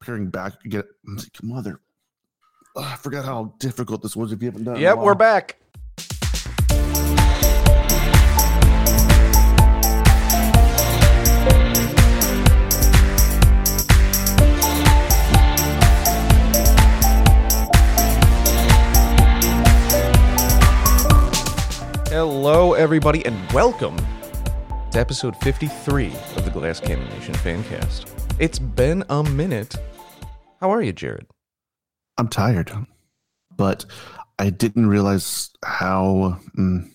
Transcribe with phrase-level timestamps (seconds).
[0.00, 0.86] peering back get
[1.42, 1.80] mother.
[2.76, 4.76] Ugh, I forgot how difficult this was if you haven't done.
[4.76, 5.56] it in a Yep, we're back.
[22.08, 23.96] Hello, everybody, and welcome
[24.90, 26.06] to episode 53
[26.36, 28.19] of the Glass Cannon Nation Fancast.
[28.40, 29.76] It's been a minute.
[30.60, 31.26] How are you, Jared?
[32.16, 32.72] I'm tired,
[33.54, 33.84] but
[34.38, 36.90] I didn't realize how mm,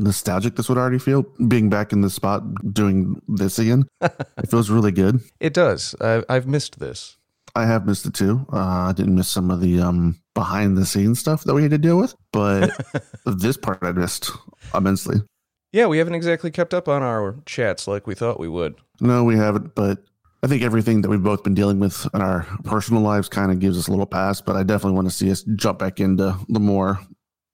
[0.00, 1.22] nostalgic this would already feel.
[1.46, 2.42] Being back in the spot
[2.74, 5.20] doing this again, it feels really good.
[5.38, 5.94] It does.
[6.00, 7.18] I, I've missed this.
[7.54, 8.44] I have missed it too.
[8.52, 11.70] Uh, I didn't miss some of the um, behind the scenes stuff that we had
[11.70, 12.68] to deal with, but
[13.26, 14.32] this part I missed
[14.74, 15.22] immensely.
[15.70, 18.74] Yeah, we haven't exactly kept up on our chats like we thought we would.
[19.00, 20.02] No, we haven't, but
[20.42, 23.58] I think everything that we've both been dealing with in our personal lives kind of
[23.58, 24.40] gives us a little pass.
[24.40, 26.98] But I definitely want to see us jump back into the more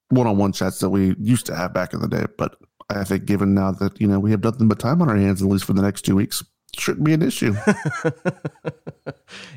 [0.09, 2.25] one-on-one chats that we used to have back in the day.
[2.37, 2.55] But
[2.89, 5.41] I think, given now that you know we have nothing but time on our hands,
[5.41, 6.43] at least for the next two weeks,
[6.77, 7.53] shouldn't be an issue.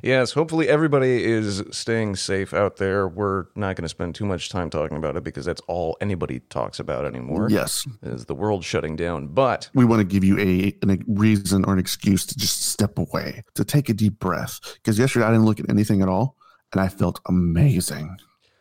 [0.02, 3.06] yes, hopefully everybody is staying safe out there.
[3.08, 6.40] We're not going to spend too much time talking about it because that's all anybody
[6.40, 7.48] talks about anymore.
[7.50, 9.28] yes, Is the world shutting down.
[9.28, 12.62] But we want to give you a, an- a reason or an excuse to just
[12.62, 14.60] step away, to take a deep breath.
[14.74, 16.36] Because yesterday I didn't look at anything at all,
[16.72, 18.16] and I felt amazing.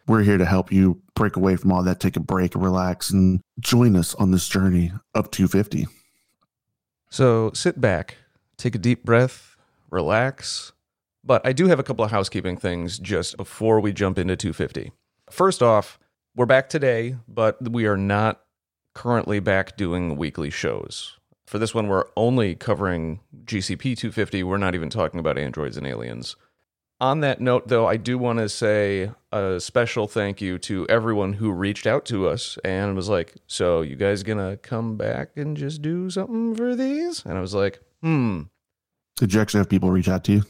[0.08, 3.42] We're here to help you break away from all that, take a break, relax, and
[3.60, 5.86] join us on this journey of 250.
[7.12, 8.16] so sit back,
[8.58, 9.56] take a deep breath,
[9.92, 10.72] relax.
[11.24, 14.92] But I do have a couple of housekeeping things just before we jump into 250.
[15.30, 16.00] First off,
[16.36, 18.42] we're back today, but we are not
[18.96, 21.18] currently back doing weekly shows.
[21.46, 24.44] For this one, we're only covering GCP 250.
[24.44, 26.36] We're not even talking about androids and aliens.
[27.02, 31.34] On that note, though, I do want to say a special thank you to everyone
[31.34, 35.56] who reached out to us and was like, So, you guys gonna come back and
[35.56, 37.26] just do something for these?
[37.26, 38.44] And I was like, Hmm,
[39.16, 40.44] Did you actually have people reach out to you?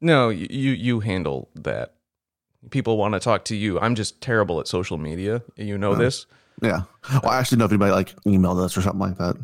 [0.00, 1.94] No, you, you, handle that.
[2.70, 3.78] People want to talk to you.
[3.78, 5.42] I'm just terrible at social media.
[5.56, 5.96] You know Oh.
[5.96, 6.26] this.
[6.62, 6.82] Yeah.
[7.10, 9.36] Well, I actually know if anybody like emailed us or something like that.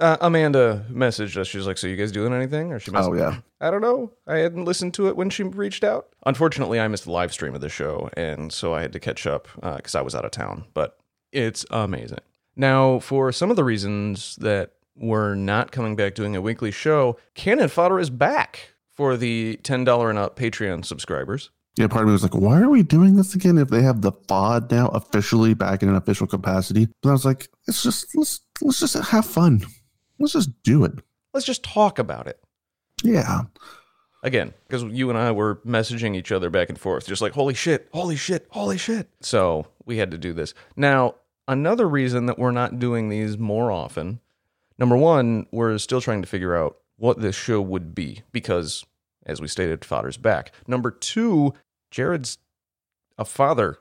[0.00, 1.46] Uh, Amanda messaged us.
[1.46, 3.38] She's like, "So you guys doing anything?" Or she messaged, Oh, yeah.
[3.60, 4.12] I don't know.
[4.26, 6.08] I hadn't listened to it when she reached out.
[6.26, 9.26] Unfortunately, I missed the live stream of the show, and so I had to catch
[9.26, 10.64] up because I was out of town.
[10.74, 10.96] But
[11.32, 12.18] it's amazing.
[12.56, 17.16] Now, for some of the reasons that we're not coming back doing a weekly show,
[17.34, 21.50] Cannon Fodder is back for the ten dollar and up Patreon subscribers.
[21.76, 24.00] Yeah, part of me was like, why are we doing this again if they have
[24.00, 26.88] the FOD now officially back in an official capacity?
[27.02, 29.62] But I was like, it's just let's let's just have fun.
[30.20, 30.92] Let's just do it.
[31.32, 32.38] Let's just talk about it.
[33.02, 33.42] Yeah.
[34.22, 37.52] again because you and i were messaging each other back and forth just like holy
[37.52, 41.14] shit holy shit holy shit so we had to do this now
[41.46, 44.20] another reason that we're not doing these more often
[44.78, 48.84] number one we're still trying to figure out what this show would be because
[49.26, 51.52] as we stated fodder's back number two
[51.90, 52.38] jared's
[53.18, 53.78] a father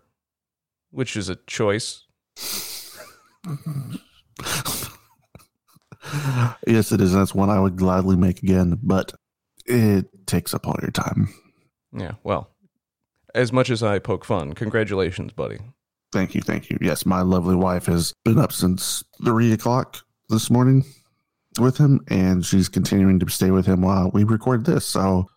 [0.91, 2.03] which is a choice
[6.67, 7.13] yes, it is.
[7.13, 9.13] That's one I would gladly make again, but
[9.65, 11.29] it takes up all your time.
[11.95, 12.49] yeah well
[13.35, 15.59] as much as i poke fun congratulations buddy
[16.11, 16.77] Thank you, thank you.
[16.79, 20.85] Yes, my lovely wife has been up since three o'clock this morning
[21.59, 24.85] with him, and she's continuing to stay with him while we record this.
[24.85, 25.27] So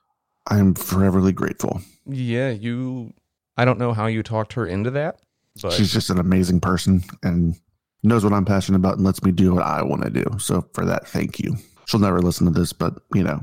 [0.46, 1.80] I'm foreverly grateful.
[2.06, 3.12] Yeah, you.
[3.56, 5.20] I don't know how you talked her into that,
[5.62, 7.56] but She's just an amazing person and
[8.02, 10.24] knows what I'm passionate about and lets me do what I want to do.
[10.38, 11.56] So for that, thank you.
[11.86, 13.42] She'll never listen to this, but you know,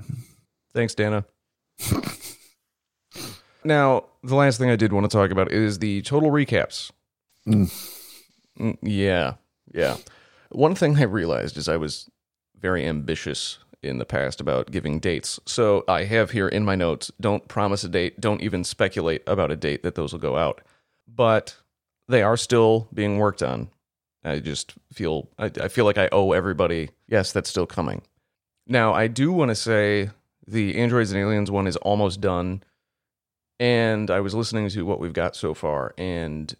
[0.73, 1.25] thanks, Dana.
[3.63, 6.91] now, the last thing I did want to talk about is the total recaps.
[7.47, 7.99] Mm.
[8.59, 9.33] Mm, yeah,
[9.73, 9.97] yeah.
[10.49, 12.09] One thing I realized is I was
[12.63, 15.39] very ambitious in the past about giving dates.
[15.45, 19.51] So I have here in my notes don't promise a date, don't even speculate about
[19.51, 20.61] a date that those will go out.
[21.07, 21.57] But
[22.07, 23.69] they are still being worked on.
[24.23, 28.01] I just feel I, I feel like I owe everybody, yes, that's still coming.
[28.65, 30.09] Now, I do want to say
[30.47, 32.63] the Androids and Aliens one is almost done.
[33.59, 36.53] And I was listening to what we've got so far, and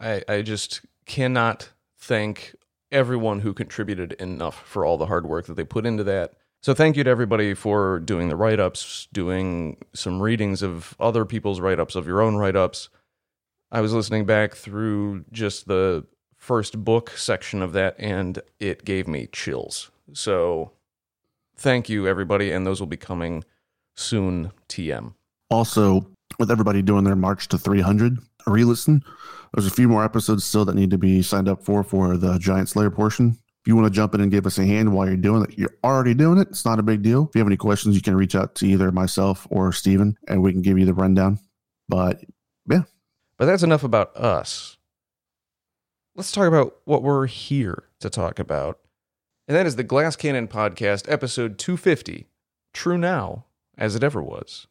[0.00, 2.54] I, I just cannot thank
[2.92, 6.34] everyone who contributed enough for all the hard work that they put into that.
[6.62, 11.24] So thank you to everybody for doing the write ups, doing some readings of other
[11.24, 12.88] people's write ups, of your own write ups.
[13.70, 16.06] I was listening back through just the
[16.36, 19.90] first book section of that, and it gave me chills.
[20.12, 20.72] So
[21.56, 23.44] thank you, everybody, and those will be coming
[23.96, 25.14] soon, TM.
[25.50, 26.06] Also,
[26.38, 29.04] with everybody doing their march to 300 re-listen,
[29.54, 32.38] there's a few more episodes still that need to be signed up for for the
[32.38, 33.38] Giant Slayer portion.
[33.66, 35.58] If you want to jump in and give us a hand while you're doing it,
[35.58, 36.48] you're already doing it.
[36.48, 37.26] It's not a big deal.
[37.28, 40.42] If you have any questions, you can reach out to either myself or Steven and
[40.42, 41.40] we can give you the rundown.
[41.88, 42.22] But
[42.70, 42.82] yeah.
[43.38, 44.76] But that's enough about us.
[46.14, 48.78] Let's talk about what we're here to talk about.
[49.48, 52.26] And that is the Glass Cannon Podcast, episode 250
[52.74, 53.44] Trunau
[53.76, 54.66] as it ever was.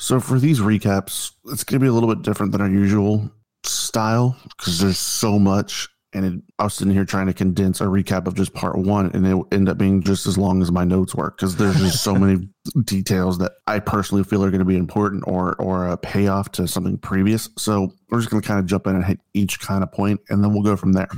[0.00, 3.30] So for these recaps, it's going to be a little bit different than our usual
[3.64, 5.88] style because there's so much.
[6.14, 9.10] And it, I was sitting here trying to condense a recap of just part one,
[9.12, 12.02] and it end up being just as long as my notes were because there's just
[12.02, 12.48] so many
[12.84, 16.66] details that I personally feel are going to be important or or a payoff to
[16.66, 17.50] something previous.
[17.58, 20.20] So we're just going to kind of jump in and hit each kind of point,
[20.30, 21.10] and then we'll go from there.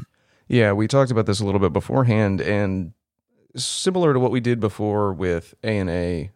[0.49, 2.95] Yeah, we talked about this a little bit beforehand, and
[3.55, 6.33] similar to what we did before with A and A,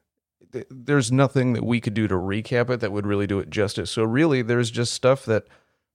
[0.70, 3.90] there's nothing that we could do to recap it that would really do it justice.
[3.90, 5.44] So really, there's just stuff that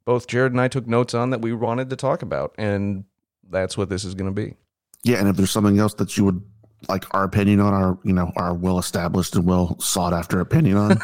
[0.05, 3.05] both Jared and I took notes on that we wanted to talk about, and
[3.49, 4.55] that's what this is going to be.
[5.03, 6.41] Yeah, and if there's something else that you would
[6.89, 10.77] like our opinion on our you know our well established and well sought after opinion
[10.77, 10.99] on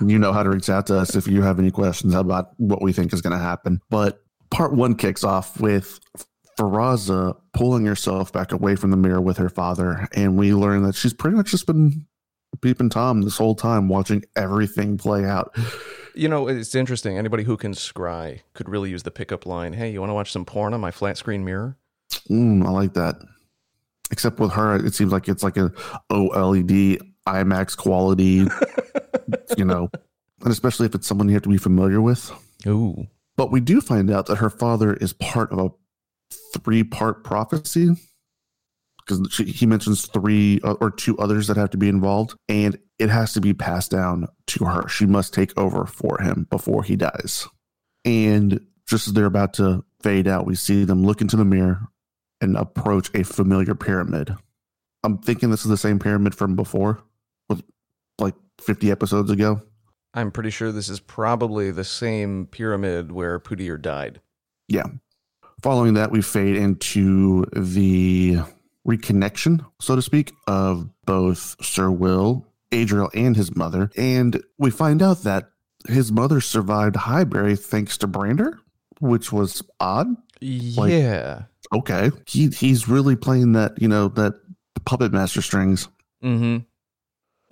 [0.06, 2.80] you know how to reach out to us if you have any questions about what
[2.80, 6.00] we think is going to happen but part one kicks off with
[6.58, 10.94] Faraza pulling herself back away from the mirror with her father and we learn that
[10.94, 12.06] she's pretty much just been
[12.60, 15.54] peeping tom this whole time watching everything play out
[16.18, 17.16] You know, it's interesting.
[17.16, 19.72] Anybody who can scry could really use the pickup line.
[19.72, 21.76] Hey, you want to watch some porn on my flat screen mirror?
[22.28, 23.22] Mm, I like that.
[24.10, 25.70] Except with her, it seems like it's like a
[26.10, 28.48] OLED IMAX quality,
[29.56, 29.90] you know,
[30.40, 32.32] and especially if it's someone you have to be familiar with.
[32.66, 33.06] Ooh.
[33.36, 37.90] But we do find out that her father is part of a three part prophecy
[39.08, 43.08] because he mentions three uh, or two others that have to be involved, and it
[43.08, 44.88] has to be passed down to her.
[44.88, 47.46] She must take over for him before he dies.
[48.04, 51.80] And just as they're about to fade out, we see them look into the mirror
[52.40, 54.34] and approach a familiar pyramid.
[55.02, 57.02] I'm thinking this is the same pyramid from before,
[57.48, 57.62] with
[58.18, 59.62] like 50 episodes ago.
[60.14, 64.20] I'm pretty sure this is probably the same pyramid where Pudir died.
[64.66, 64.86] Yeah.
[65.62, 68.38] Following that, we fade into the
[68.88, 73.90] reconnection, so to speak, of both Sir Will, Adriel, and his mother.
[73.96, 75.50] And we find out that
[75.86, 78.58] his mother survived Highbury thanks to Brander,
[79.00, 80.08] which was odd.
[80.40, 81.42] Like- yeah.
[81.72, 82.10] Okay.
[82.26, 84.34] He he's really playing that, you know, that
[84.86, 85.88] puppet master strings.
[86.24, 86.58] Mm-hmm.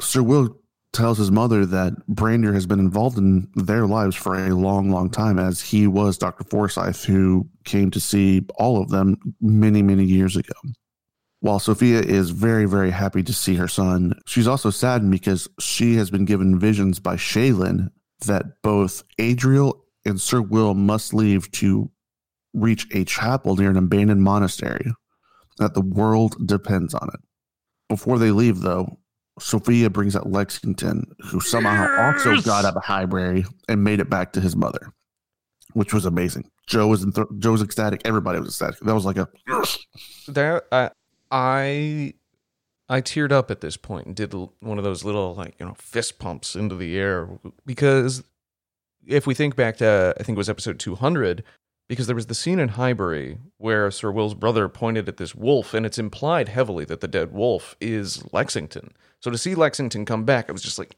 [0.00, 0.56] Sir Will
[0.92, 5.10] tells his mother that Brander has been involved in their lives for a long, long
[5.10, 6.44] time, as he was Dr.
[6.44, 10.54] Forsyth, who came to see all of them many, many years ago.
[11.46, 15.94] While Sophia is very, very happy to see her son, she's also saddened because she
[15.94, 17.92] has been given visions by Shelyn
[18.26, 21.88] that both Adriel and Sir Will must leave to
[22.52, 24.92] reach a chapel near an abandoned monastery,
[25.58, 27.20] that the world depends on it.
[27.88, 28.98] Before they leave, though,
[29.38, 34.32] Sophia brings out Lexington, who somehow also got out of Highbury and made it back
[34.32, 34.92] to his mother,
[35.74, 36.50] which was amazing.
[36.66, 38.02] Joe was enth- Joe was ecstatic.
[38.04, 38.80] Everybody was ecstatic.
[38.80, 39.28] That was like a
[40.26, 40.90] That I
[41.30, 42.14] I
[42.88, 45.74] I teared up at this point and did one of those little like you know
[45.74, 47.28] fist pumps into the air
[47.64, 48.22] because
[49.06, 51.42] if we think back to I think it was episode 200
[51.88, 55.74] because there was the scene in Highbury where Sir Will's brother pointed at this wolf
[55.74, 58.92] and it's implied heavily that the dead wolf is Lexington.
[59.20, 60.96] So to see Lexington come back, I was just like,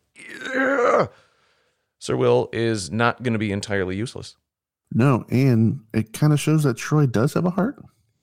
[0.54, 1.06] yeah.
[2.00, 4.37] Sir Will is not going to be entirely useless.
[4.92, 7.76] no, and it kind of shows that Troy does have a heart.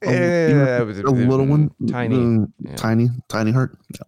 [0.04, 2.16] A- Yeah, a little one, tiny.
[2.18, 2.76] Mm, Yeah.
[2.76, 3.78] tiny, tiny heart.
[3.94, 4.02] Yeah.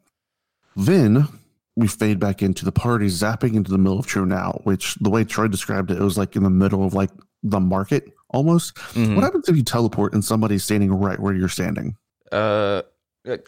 [0.76, 1.28] Then
[1.76, 5.24] we fade back into the party, zapping into the middle of Trunau, which the way
[5.24, 7.12] Troy described it, it was like in the middle of like
[7.44, 8.76] the market almost.
[8.94, 9.16] Mhm.
[9.16, 11.96] What happens if you teleport and somebody's standing right where you're standing?
[12.32, 12.82] Uh,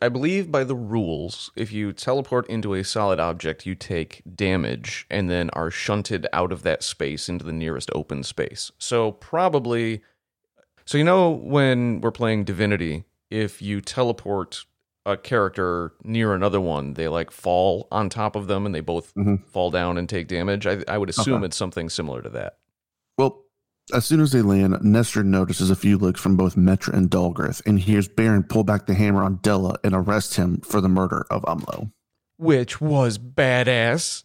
[0.02, 5.06] I believe by the rules, if you teleport into a solid object, you take damage
[5.10, 8.72] and then are shunted out of that space into the nearest open space.
[8.78, 10.02] So probably,
[10.90, 14.66] so you know when we're playing Divinity, if you teleport
[15.06, 19.14] a character near another one, they like fall on top of them and they both
[19.14, 19.46] Mhm.
[19.46, 20.66] fall down and take damage.
[20.66, 21.46] I, I would assume Okay.
[21.46, 22.58] it's something similar to that.
[23.20, 23.44] Well,
[23.94, 27.62] as soon as they land, Nestor notices a few looks from both Metra and Dalgrith
[27.68, 31.24] and hears Baron pull back the hammer on Della and arrest him for the murder
[31.30, 31.92] of Umlo.
[32.38, 34.24] Which was badass.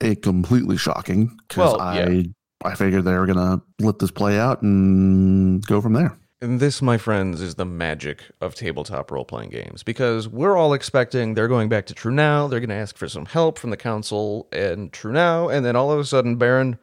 [0.00, 2.26] It completely shocking because Well, I
[2.64, 6.16] I figured they were gonna let this play out and go from there.
[6.44, 10.74] And this, my friends, is the magic of tabletop role playing games because we're all
[10.74, 13.78] expecting they're going back to Trunau, they're going to ask for some help from the
[13.78, 16.78] council and Trunau, and then all of a sudden, Baron,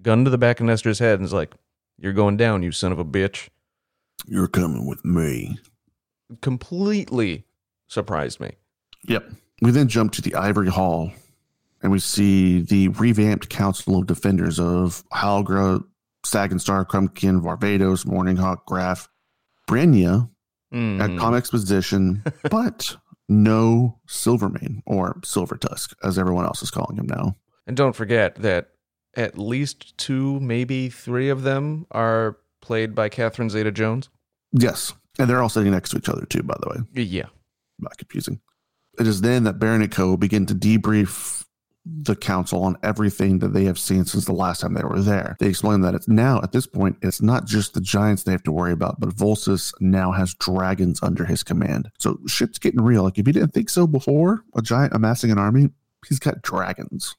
[0.00, 1.52] gun to the back of Nestor's head, and is like,
[1.98, 3.50] You're going down, you son of a bitch.
[4.26, 5.58] You're coming with me.
[6.40, 7.44] Completely
[7.88, 8.52] surprised me.
[9.06, 9.30] Yep.
[9.60, 11.12] We then jump to the Ivory Hall
[11.84, 15.84] and we see the revamped Council of Defenders of Halgra,
[16.26, 19.08] Sagenstar, Crumpkin, Varvados, Morninghawk, Graf,
[19.68, 20.28] Brenya
[20.72, 21.00] Mm.
[21.00, 22.96] at Tom Exposition, but
[23.28, 27.36] no Silvermane or Silver Tusk, as everyone else is calling him now.
[27.68, 28.70] And don't forget that
[29.16, 34.08] at least two, maybe three of them are played by Catherine Zeta Jones.
[34.50, 34.92] Yes.
[35.16, 37.02] And they're all sitting next to each other, too, by the way.
[37.04, 37.26] Yeah.
[37.78, 38.40] Not confusing.
[38.98, 40.16] It is then that Baron and Co.
[40.16, 41.44] begin to debrief
[41.86, 45.36] the council on everything that they have seen since the last time they were there.
[45.38, 48.42] They explain that it's now, at this point, it's not just the giants they have
[48.44, 51.90] to worry about, but Volsus now has dragons under his command.
[51.98, 53.02] So shit's getting real.
[53.02, 55.68] Like, if you didn't think so before, a giant amassing an army,
[56.08, 57.16] he's got dragons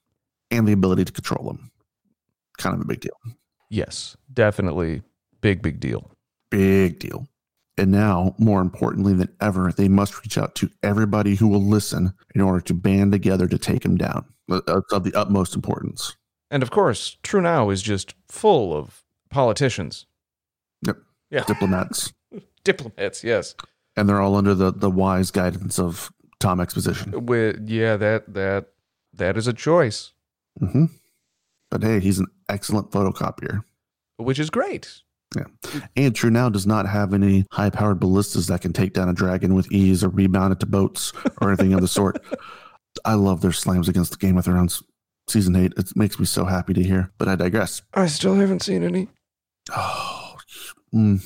[0.50, 1.72] and the ability to control them.
[2.57, 3.17] Kind of a big deal.
[3.69, 4.17] Yes.
[4.34, 5.03] Definitely
[5.41, 6.12] big, big deal.
[6.50, 7.27] Big deal.
[7.77, 12.13] And now, more importantly than ever, they must reach out to everybody who will listen
[12.34, 14.25] in order to band together to take him down.
[14.49, 16.15] It's of the utmost importance.
[16.51, 20.05] And of course, Trunau is just full of politicians.
[20.85, 20.97] Yep.
[21.31, 21.43] Yeah.
[21.45, 22.13] Diplomats.
[22.63, 23.55] Diplomats, yes.
[23.95, 27.25] and they're all under the, the wise guidance of Tom Exposition.
[27.25, 28.67] With yeah, that that
[29.13, 30.11] that is a choice,
[30.59, 30.85] hmm
[31.71, 33.63] But hey, he's an excellent photocopier.
[34.17, 35.01] which is great.
[35.35, 35.45] Yeah.
[35.95, 39.53] And Trunau does not have any high powered ballistas that can take down a dragon
[39.53, 41.11] with ease or rebound it to boats
[41.41, 42.23] or anything of the sort.
[43.03, 44.83] I love their slams against the Game of Thrones
[45.27, 45.73] season eight.
[45.77, 47.11] It makes me so happy to hear.
[47.17, 47.81] But I digress.
[47.93, 49.07] I still haven't seen any.
[49.75, 50.35] Oh,
[50.93, 51.25] mm.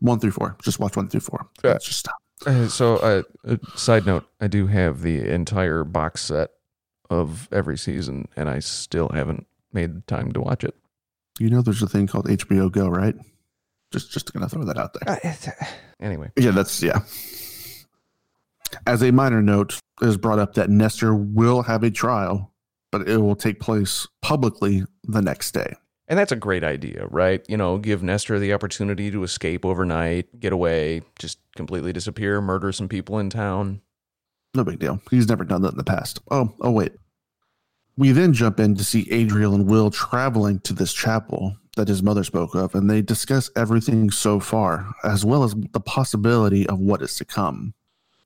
[0.00, 0.56] one through four.
[0.62, 1.48] Just watch one through four.
[1.62, 1.72] Yeah.
[1.72, 2.16] Let's just stop.
[2.46, 6.50] Uh, so, uh, uh, side note, I do have the entire box set
[7.08, 10.74] of every season, and I still haven't made the time to watch it.
[11.38, 13.14] You know, there's a thing called HBO Go, right?
[13.92, 15.14] Just, just gonna throw that out there.
[16.00, 17.00] anyway, Yeah, that's yeah.
[18.86, 22.52] As a minor note, it is brought up that Nestor will have a trial,
[22.90, 25.74] but it will take place publicly the next day.
[26.06, 27.44] and that's a great idea, right?
[27.48, 32.72] You know, give Nestor the opportunity to escape overnight, get away, just completely disappear, murder
[32.72, 33.80] some people in town.
[34.54, 35.00] No big deal.
[35.10, 36.20] He's never done that in the past.
[36.30, 36.92] Oh, oh wait.
[37.96, 42.02] We then jump in to see Adriel and Will traveling to this chapel that his
[42.02, 46.78] mother spoke of, and they discuss everything so far, as well as the possibility of
[46.78, 47.72] what is to come.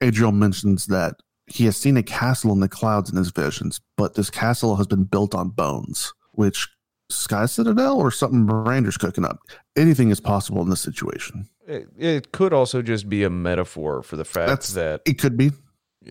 [0.00, 4.14] Adriel mentions that he has seen a castle in the clouds in his visions, but
[4.14, 6.68] this castle has been built on bones, which
[7.10, 9.38] Sky Citadel or something Brander's cooking up.
[9.76, 11.48] Anything is possible in this situation.
[11.66, 15.36] It, it could also just be a metaphor for the fact That's- that It could
[15.36, 15.52] be.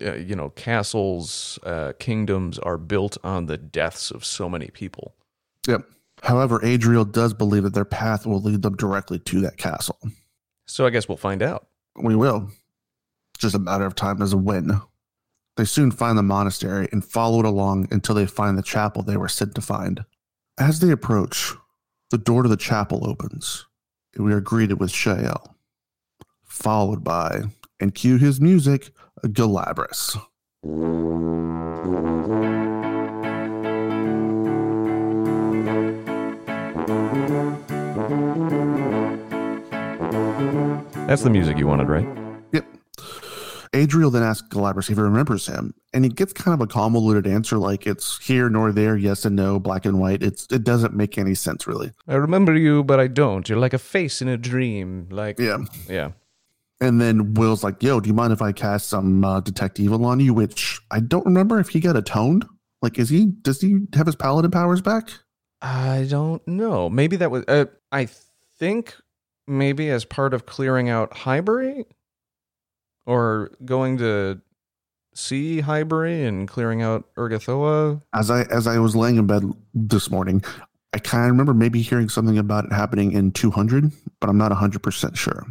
[0.04, 5.14] uh, you know castles, uh, kingdoms are built on the deaths of so many people.
[5.68, 5.82] Yep.
[6.24, 9.98] However, Adriel does believe that their path will lead them directly to that castle.
[10.66, 11.68] So I guess we'll find out.
[11.96, 12.50] We will.
[13.38, 14.82] Just a matter of time as a when.
[15.56, 19.16] They soon find the monastery and follow it along until they find the chapel they
[19.16, 20.04] were sent to find.
[20.58, 21.54] As they approach,
[22.10, 23.66] the door to the chapel opens,
[24.14, 25.54] and we are greeted with Shael,
[26.44, 27.42] followed by,
[27.78, 28.90] and cue his music,
[29.24, 30.16] Galabras.
[41.06, 42.27] That's the music you wanted, right?
[43.78, 47.26] Adriel then asks Galabras if he remembers him, and he gets kind of a convoluted
[47.26, 50.22] answer like it's here nor there, yes and no, black and white.
[50.22, 51.92] It's it doesn't make any sense really.
[52.06, 53.48] I remember you, but I don't.
[53.48, 55.08] You're like a face in a dream.
[55.10, 55.58] Like Yeah.
[55.88, 56.10] yeah.
[56.80, 60.04] And then Will's like, "Yo, do you mind if I cast some uh, detect evil
[60.04, 62.44] on you?" Which I don't remember if he got atoned.
[62.82, 63.26] Like, is he?
[63.26, 65.10] Does he have his paladin powers back?
[65.60, 66.88] I don't know.
[66.88, 67.44] Maybe that was.
[67.48, 68.08] Uh, I
[68.58, 68.94] think
[69.48, 71.84] maybe as part of clearing out Highbury,
[73.08, 74.38] or going to
[75.14, 78.02] see Highbury and clearing out Urgathoa.
[78.12, 79.42] As I as I was laying in bed
[79.74, 80.44] this morning,
[80.92, 84.50] I kind of remember maybe hearing something about it happening in 200, but I'm not
[84.50, 85.46] 100 percent sure.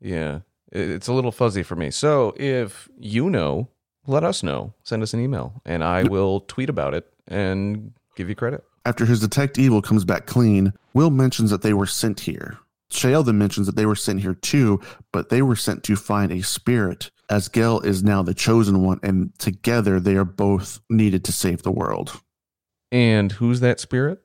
[0.00, 0.40] Yeah,
[0.72, 1.90] it's a little fuzzy for me.
[1.90, 3.68] So if you know,
[4.06, 4.72] let us know.
[4.82, 8.64] Send us an email, and I will tweet about it and give you credit.
[8.86, 12.58] After his detect evil comes back clean, Will mentions that they were sent here.
[12.90, 14.80] Shael then mentions that they were sent here too,
[15.12, 19.00] but they were sent to find a spirit, as Gel is now the chosen one,
[19.02, 22.20] and together they are both needed to save the world.
[22.92, 24.20] And who's that spirit?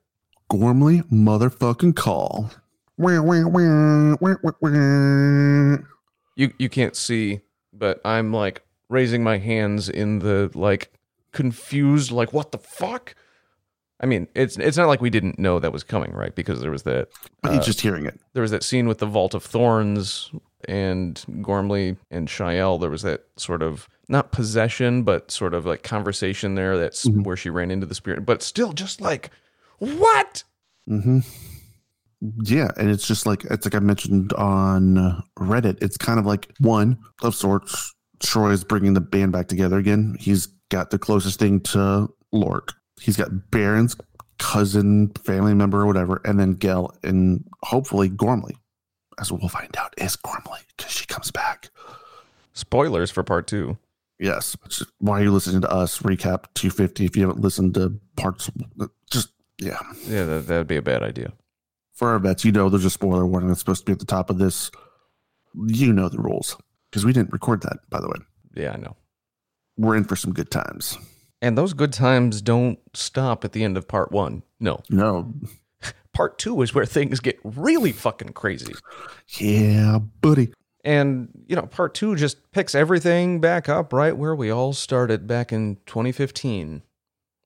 [0.49, 2.51] Gormley motherfucking call.
[6.35, 7.41] You you can't see,
[7.73, 10.91] but I'm like raising my hands in the like
[11.31, 13.15] confused, like what the fuck?
[14.01, 16.33] I mean, it's it's not like we didn't know that was coming, right?
[16.33, 17.09] Because there was that
[17.41, 18.19] But he's just hearing it.
[18.33, 20.31] there was that scene with the Vault of Thorns
[20.67, 22.79] and Gormley and Shael.
[22.79, 26.77] There was that sort of not possession, but sort of like conversation there.
[26.77, 29.31] That's where she ran into the spirit, but still just like
[29.79, 30.43] what?
[30.87, 31.19] hmm
[32.43, 35.77] Yeah, and it's just like it's like I mentioned on Reddit.
[35.81, 37.93] It's kind of like one of sorts.
[38.21, 40.15] Troy is bringing the band back together again.
[40.19, 42.73] He's got the closest thing to Lork.
[42.99, 43.95] He's got Baron's
[44.37, 48.55] cousin, family member, or whatever, and then Gel, and hopefully Gormley,
[49.19, 51.69] as we'll find out, is Gormley because she comes back.
[52.53, 53.77] Spoilers for part two.
[54.19, 54.55] Yes.
[54.99, 58.49] Why are you listening to us recap 250 if you haven't listened to parts?
[59.09, 59.29] Just
[59.59, 59.79] yeah.
[60.07, 61.31] Yeah, that that'd be a bad idea.
[61.93, 64.05] for our vets, you know there's a spoiler warning that's supposed to be at the
[64.05, 64.71] top of this.
[65.67, 66.57] You know the rules
[66.89, 68.17] because we didn't record that, by the way.
[68.55, 68.95] Yeah, I know.
[69.77, 70.97] We're in for some good times.
[71.41, 74.43] And those good times don't stop at the end of part one.
[74.60, 74.81] No.
[74.89, 75.34] No,
[76.13, 78.74] Part two is where things get really fucking crazy.
[79.38, 80.51] yeah, buddy.
[80.84, 85.27] And, you know, part two just picks everything back up right where we all started
[85.27, 86.81] back in 2015.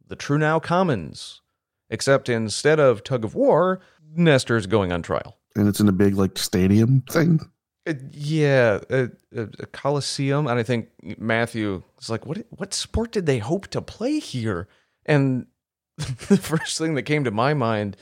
[0.08, 1.42] The Trunau Commons.
[1.90, 3.80] Except instead of tug of war,
[4.16, 5.38] Nestor's going on trial.
[5.56, 7.40] And it's in a big like stadium thing.
[7.86, 9.04] Uh, yeah, a,
[9.36, 12.46] a, a coliseum, and I think Matthew is like, "What?
[12.50, 14.68] What sport did they hope to play here?"
[15.06, 15.48] And
[15.98, 17.98] the first thing that came to my mind,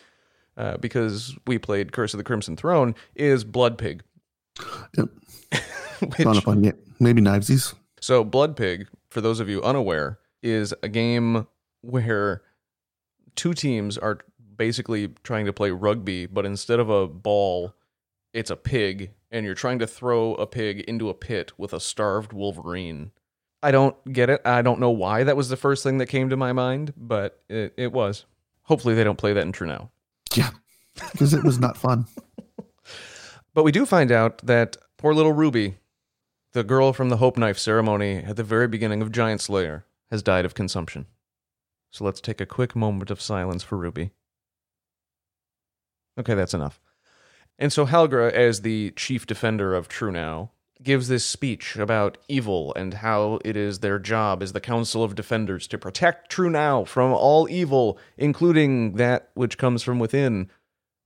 [0.55, 4.03] uh, because we played Curse of the Crimson Throne, is Blood Pig.
[4.97, 5.09] Yep.
[6.17, 6.77] Which- fun game.
[6.99, 7.73] Maybe Knivesies.
[7.99, 11.47] so, Blood Pig, for those of you unaware, is a game
[11.81, 12.43] where
[13.35, 14.19] two teams are
[14.55, 17.73] basically trying to play rugby, but instead of a ball,
[18.33, 21.79] it's a pig, and you're trying to throw a pig into a pit with a
[21.79, 23.11] starved wolverine.
[23.63, 24.41] I don't get it.
[24.43, 27.41] I don't know why that was the first thing that came to my mind, but
[27.47, 28.25] it, it was.
[28.63, 29.89] Hopefully, they don't play that in Trunau.
[30.35, 30.49] Yeah,
[31.11, 32.05] because it was not fun.
[33.53, 35.75] But we do find out that poor little Ruby,
[36.53, 40.23] the girl from the Hope Knife ceremony at the very beginning of Giant Slayer, has
[40.23, 41.07] died of consumption.
[41.91, 44.11] So let's take a quick moment of silence for Ruby.
[46.17, 46.79] Okay, that's enough.
[47.61, 50.49] And so Helgra, as the chief defender of Trunau,
[50.81, 55.13] gives this speech about evil and how it is their job as the Council of
[55.13, 60.49] Defenders to protect Trunau from all evil, including that which comes from within,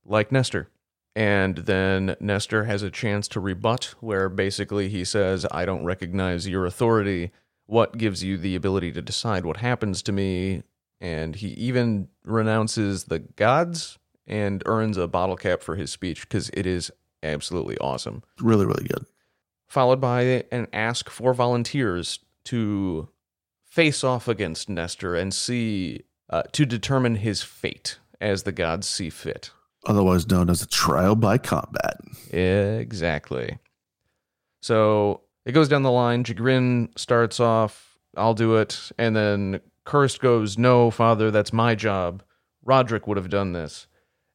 [0.06, 0.70] like Nestor.
[1.14, 6.48] And then Nestor has a chance to rebut, where basically he says, I don't recognize
[6.48, 7.32] your authority.
[7.66, 10.62] What gives you the ability to decide what happens to me?
[11.02, 16.50] And he even renounces the gods and earns a bottle cap for his speech because
[16.54, 16.90] it is
[17.22, 18.22] absolutely awesome.
[18.40, 19.06] Really, really good.
[19.66, 23.08] Followed by an ask for volunteers to
[23.64, 29.10] face off against Nestor and see, uh, to determine his fate as the gods see
[29.10, 29.50] fit.
[29.86, 31.98] Otherwise known as a trial by combat.
[32.32, 33.58] Exactly.
[34.60, 36.24] So it goes down the line.
[36.24, 38.90] Jagrin starts off, I'll do it.
[38.98, 42.22] And then Cursed goes, No, father, that's my job.
[42.64, 43.86] Roderick would have done this.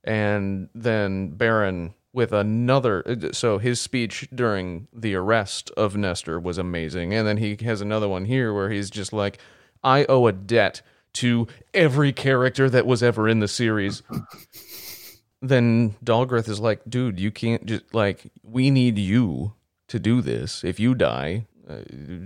[0.04, 3.30] And then Baron with another.
[3.32, 7.14] So his speech during the arrest of Nestor was amazing.
[7.14, 9.40] And then he has another one here where he's just like,
[9.84, 10.82] I owe a debt
[11.14, 14.02] to every character that was ever in the series
[15.42, 19.54] then Dalgrith is like, dude, you can't just like we need you
[19.88, 20.64] to do this.
[20.64, 21.78] If you die, uh,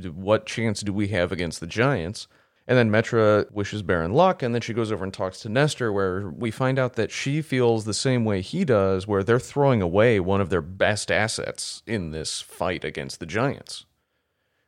[0.09, 2.27] what chance do we have against the giants?
[2.67, 5.93] And then Metra wishes Baron luck, and then she goes over and talks to Nestor,
[5.93, 9.83] where we find out that she feels the same way he does, where they're throwing
[9.83, 13.85] away one of their best assets in this fight against the giants,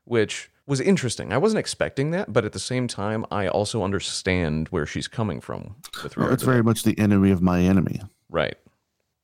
[0.04, 1.34] which was interesting.
[1.34, 5.42] I wasn't expecting that, but at the same time, I also understand where she's coming
[5.42, 8.02] from with Well, it's very much the enemy of my enemy.
[8.30, 8.58] Right.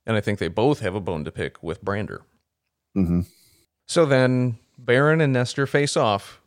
[0.06, 2.22] And I think they both have a bone to pick with Brander.
[2.96, 3.22] hmm
[3.88, 6.42] So then Baron and Nestor face off,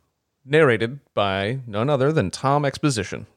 [0.47, 3.27] narrated by none other than Tom Exposition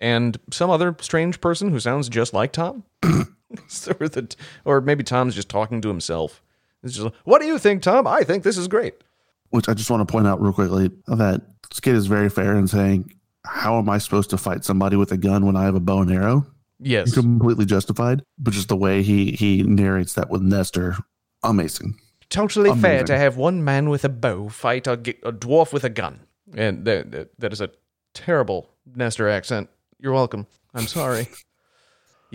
[0.00, 2.84] and some other strange person who sounds just like Tom.
[4.00, 6.42] or, the, or maybe Tom's just talking to himself.
[6.82, 8.06] It's just like, what do you think, Tom?
[8.06, 8.94] I think this is great.
[9.50, 12.66] Which I just want to point out real quickly that Skid is very fair in
[12.66, 13.12] saying,
[13.46, 16.00] How am I supposed to fight somebody with a gun when I have a bow
[16.00, 16.46] and arrow?
[16.80, 17.14] Yes.
[17.14, 18.22] Completely justified.
[18.38, 20.96] But just the way he he narrates that with Nestor,
[21.42, 21.98] amazing.
[22.28, 25.88] totally fair to have one man with a bow fight a, a dwarf with a
[25.88, 26.20] gun.
[26.56, 27.70] And that, that, that is a
[28.12, 29.68] terrible Nestor accent.
[29.98, 30.46] You're welcome.
[30.74, 31.28] I'm sorry.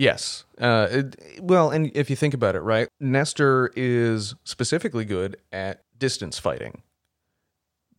[0.00, 0.44] Yes.
[0.58, 5.84] Uh, it, well, and if you think about it, right, Nestor is specifically good at
[5.98, 6.80] distance fighting,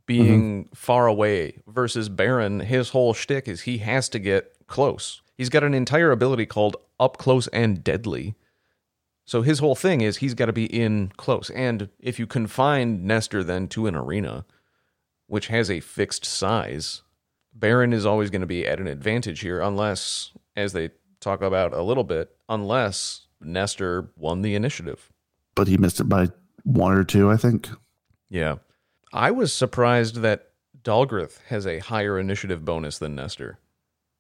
[0.08, 2.62] being far away, versus Baron.
[2.62, 5.22] His whole shtick is he has to get close.
[5.38, 8.34] He's got an entire ability called up close and deadly.
[9.26, 11.52] So his whole thing is he's got to be in close.
[11.52, 14.46] And if you confine Nestor then to an arena,
[15.32, 17.04] which has a fixed size,
[17.54, 20.90] Baron is always going to be at an advantage here, unless, as they
[21.22, 25.10] talk about a little bit, unless Nestor won the initiative.
[25.56, 26.28] But he missed it by
[26.64, 27.70] one or two, I think.
[28.30, 28.58] Yeah.
[29.14, 30.50] I was surprised that
[30.84, 33.58] Dalgrith has a higher initiative bonus than Nestor.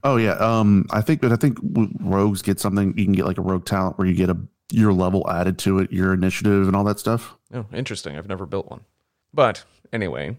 [0.06, 1.58] Oh yeah, um, I think, but I think
[2.00, 2.97] rogues get something.
[2.97, 4.38] You can get like a rogue talent where you get a
[4.71, 7.36] your level added to it, your initiative, and all that stuff.
[7.54, 8.17] Oh, interesting.
[8.17, 8.86] I've never built one.
[9.34, 10.38] But anyway,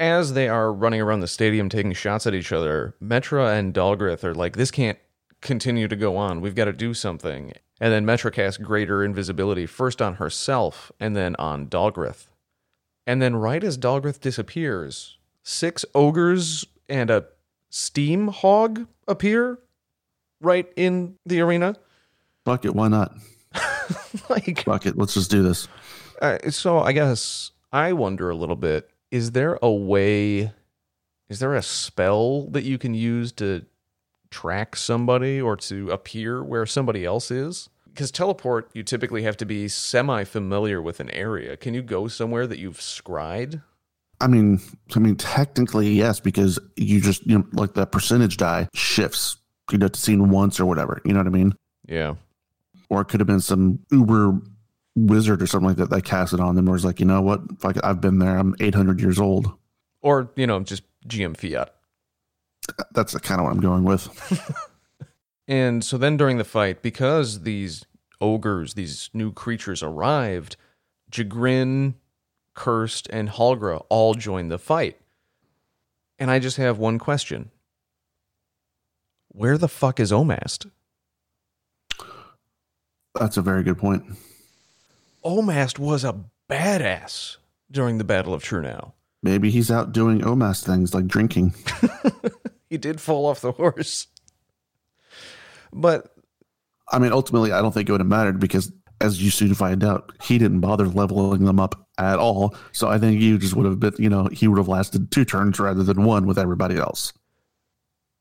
[0.00, 4.24] as they are running around the stadium taking shots at each other, Metra and Dalgrith
[4.24, 4.98] are like, this can't
[5.42, 6.40] continue to go on.
[6.40, 7.52] We've got to do something.
[7.80, 12.28] And then Metra casts greater invisibility first on herself and then on Dalgrith.
[13.06, 17.26] And then, right as Dalgrith disappears, six ogres and a
[17.68, 19.58] steam hog appear
[20.40, 21.76] right in the arena.
[22.44, 23.14] Fuck it, why not?
[24.28, 25.66] like, Fuck it, let's just do this.
[26.20, 30.52] Uh, so I guess I wonder a little bit: is there a way?
[31.28, 33.64] Is there a spell that you can use to
[34.30, 37.68] track somebody or to appear where somebody else is?
[37.86, 41.56] Because teleport, you typically have to be semi-familiar with an area.
[41.56, 43.62] Can you go somewhere that you've scried?
[44.20, 44.60] I mean,
[44.94, 49.36] I mean, technically yes, because you just you know like the percentage die shifts.
[49.72, 51.00] You know, to scene once or whatever.
[51.04, 51.54] You know what I mean?
[51.86, 52.14] Yeah.
[52.88, 54.40] Or it could have been some Uber
[54.96, 56.68] wizard or something like that that cast it on them.
[56.68, 57.40] Or was like, you know what?
[57.60, 58.36] Fuck I've been there.
[58.36, 59.52] I'm 800 years old.
[60.02, 61.74] Or you know, just GM Fiat.
[62.92, 64.56] That's kind of what I'm going with.
[65.50, 67.84] And so then during the fight, because these
[68.20, 70.56] ogres, these new creatures arrived,
[71.10, 71.94] Jagrin,
[72.54, 74.96] Cursed, and Halgra all joined the fight.
[76.20, 77.50] And I just have one question.
[79.26, 80.70] Where the fuck is Omast?
[83.18, 84.04] That's a very good point.
[85.24, 87.36] Omast was a badass
[87.70, 88.92] during the Battle of Trunau.
[89.22, 91.54] Maybe he's out doing OMAS things like drinking.
[92.70, 94.06] He did fall off the horse.
[95.72, 96.14] But
[96.90, 99.84] I mean, ultimately, I don't think it would have mattered because, as you soon find
[99.84, 102.54] out, he didn't bother leveling them up at all.
[102.72, 105.24] So I think you just would have been, you know, he would have lasted two
[105.24, 107.12] turns rather than one with everybody else.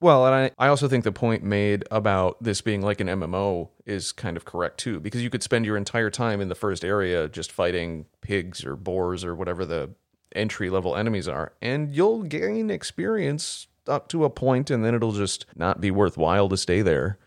[0.02, 3.70] Well, and I, I also think the point made about this being like an MMO
[3.86, 6.86] is kind of correct too, because you could spend your entire time in the first
[6.86, 9.90] area just fighting pigs or boars or whatever the
[10.34, 15.12] entry level enemies are, and you'll gain experience up to a point, and then it'll
[15.12, 17.18] just not be worthwhile to stay there.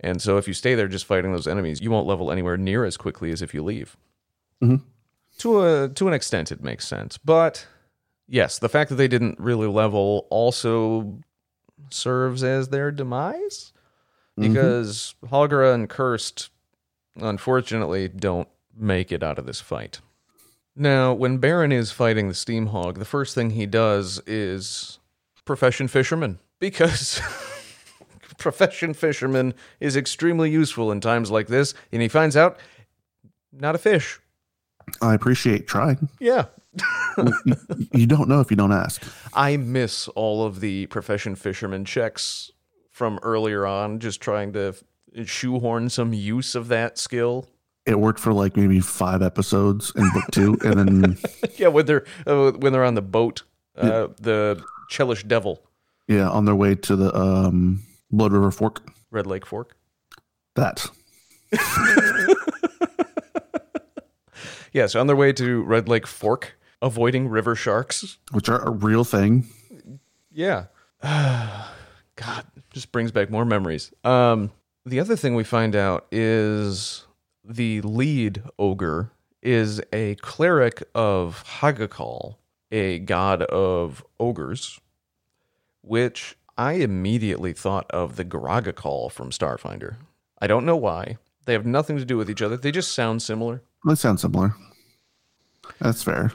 [0.00, 2.84] And so if you stay there just fighting those enemies, you won't level anywhere near
[2.84, 3.96] as quickly as if you leave.
[4.62, 4.82] Mhm.
[5.38, 7.66] To a to an extent, it makes sense, but
[8.28, 11.18] yes, the fact that they didn't really level also
[11.90, 13.72] serves as their demise
[14.38, 14.52] mm-hmm.
[14.52, 16.50] because Halgara and Cursed,
[17.16, 20.00] unfortunately, don't make it out of this fight.
[20.76, 24.98] Now, when Baron is fighting the Steam Hog, the first thing he does is
[25.44, 27.20] profession fisherman because
[28.38, 32.58] profession fisherman is extremely useful in times like this, and he finds out
[33.52, 34.18] not a fish.
[35.00, 36.08] I appreciate trying.
[36.18, 36.46] Yeah.
[37.92, 39.02] you, don't know if you don't ask.
[39.32, 42.50] I miss all of the profession fisherman checks
[42.90, 44.74] from earlier on, just trying to
[45.24, 47.48] shoehorn some use of that skill.
[47.86, 51.18] It worked for like maybe five episodes in book two, and then
[51.56, 53.42] yeah, when they're uh, when they're on the boat,
[53.76, 55.62] uh, the Chelish Devil,
[56.08, 58.82] yeah, on their way to the um, Blood River Fork.
[59.10, 59.76] Red Lake Fork.
[60.54, 60.88] That
[64.74, 68.18] Yeah, so on their way to Red Lake Fork, avoiding river sharks.
[68.30, 69.48] which are a real thing.
[70.30, 70.66] Yeah.
[71.02, 73.90] God, just brings back more memories.
[74.04, 74.52] Um,
[74.86, 77.06] the other thing we find out is
[77.44, 79.10] the lead ogre
[79.42, 82.36] is a cleric of Hagakal,
[82.70, 84.78] a god of ogres,
[85.82, 89.96] which I immediately thought of the Garagakal from Starfinder.
[90.40, 91.16] I don't know why.
[91.46, 92.56] They have nothing to do with each other.
[92.56, 93.62] They just sound similar.
[93.86, 94.54] They sound similar.
[95.80, 96.32] That's fair.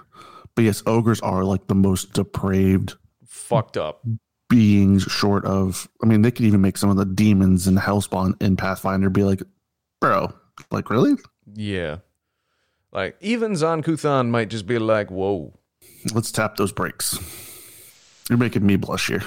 [0.59, 2.95] But yes, ogres are like the most depraved
[3.25, 4.05] Fucked up.
[4.49, 8.33] beings short of I mean, they could even make some of the demons in Hellspawn
[8.41, 9.41] in Pathfinder be like,
[10.01, 10.33] bro,
[10.69, 11.13] like really?
[11.53, 11.99] Yeah.
[12.91, 15.57] Like, even Zon-Kuthon might just be like, whoa.
[16.13, 17.17] Let's tap those brakes.
[18.29, 19.23] You're making me blush here.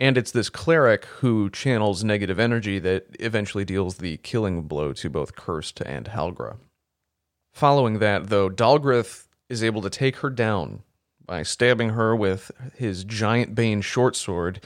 [0.00, 5.08] And it's this cleric who channels negative energy that eventually deals the killing blow to
[5.08, 6.56] both Cursed and Halgra.
[7.52, 10.82] Following that, though, Dalgrith is able to take her down
[11.24, 14.60] by stabbing her with his giant Bane short sword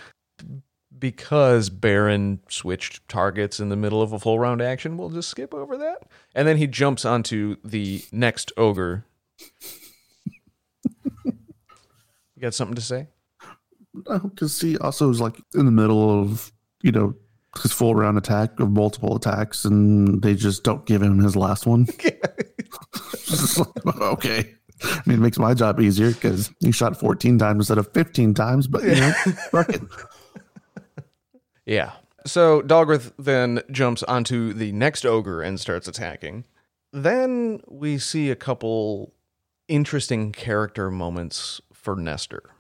[0.98, 4.96] because Baron switched targets in the middle of a full round action.
[4.96, 6.08] We'll just skip over that.
[6.34, 9.04] And then he jumps onto the next ogre.
[11.24, 11.32] you
[12.40, 13.06] got something to say?
[14.08, 17.14] No, because he also is like in the middle of, you know,
[17.62, 21.66] his full round attack of multiple attacks, and they just don't give him his last
[21.66, 21.86] one.
[24.00, 24.54] okay.
[24.82, 28.34] I mean, it makes my job easier because he shot 14 times instead of 15
[28.34, 29.12] times, but you know,
[29.50, 29.82] fuck it.
[31.68, 31.92] Yeah.
[32.24, 36.46] So Dalgrith then jumps onto the next ogre and starts attacking.
[36.92, 39.12] Then we see a couple
[39.68, 42.54] interesting character moments for Nestor.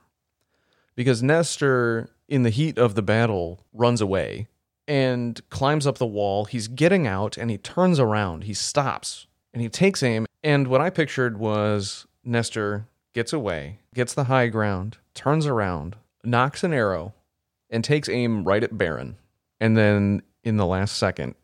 [0.94, 4.46] Because Nestor, in the heat of the battle, runs away
[4.86, 6.44] and climbs up the wall.
[6.44, 8.44] He's getting out and he turns around.
[8.44, 10.26] He stops and he takes aim.
[10.42, 16.62] And what I pictured was Nestor gets away, gets the high ground, turns around, knocks
[16.62, 17.14] an arrow,
[17.70, 19.16] and takes aim right at Baron.
[19.60, 21.34] And then in the last second,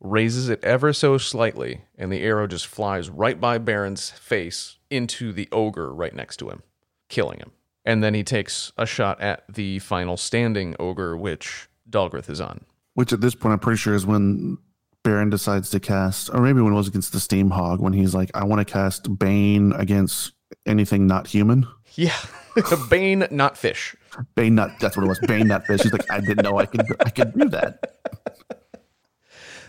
[0.00, 5.32] raises it ever so slightly, and the arrow just flies right by Baron's face into
[5.32, 6.62] the ogre right next to him,
[7.08, 7.52] killing him.
[7.84, 12.64] And then he takes a shot at the final standing ogre, which Dalgrith is on.
[12.94, 14.58] Which at this point, I'm pretty sure is when
[15.04, 18.14] Baron decides to cast, or maybe when it was against the Steam Hog, when he's
[18.14, 20.32] like, I want to cast Bane against
[20.66, 21.66] anything not human.
[21.94, 22.16] Yeah.
[22.90, 23.94] Bane, not fish.
[24.34, 25.20] Bane, not that's what it was.
[25.20, 25.82] Bane, not fish.
[25.82, 27.78] He's like, I didn't know I could I could do that.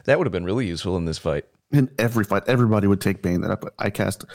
[0.06, 1.46] That would have been really useful in this fight.
[1.72, 3.64] In every fight, everybody would take Bane that up.
[3.78, 4.26] I cast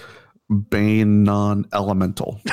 [0.70, 2.40] Bane non-elemental.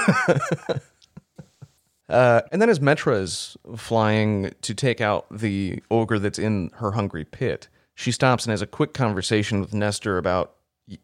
[2.10, 6.91] Uh, and then as Metra is flying to take out the ogre that's in her
[6.91, 10.56] hungry pit, she stops and has a quick conversation with Nestor about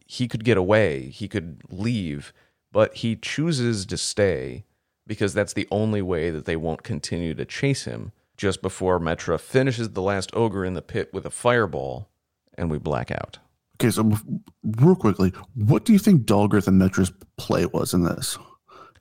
[0.05, 2.33] he could get away, he could leave,
[2.71, 4.65] but he chooses to stay
[5.05, 8.11] because that's the only way that they won't continue to chase him.
[8.35, 12.09] Just before Metra finishes the last ogre in the pit with a fireball,
[12.55, 13.39] and we black out.
[13.75, 14.11] Okay, so
[14.63, 18.37] real quickly, what do you think Dalgrith and Metra's play was in this?